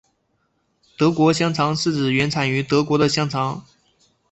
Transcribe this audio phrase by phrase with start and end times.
[0.97, 3.63] 德国香肠是指原产于德国的香肠。